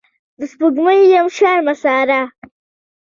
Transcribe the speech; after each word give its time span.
د 0.37 0.39
سپوږمۍ 0.51 0.99
یم 1.13 1.27
شرمساره 1.37 2.21